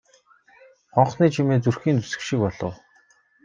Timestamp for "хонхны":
0.95-1.25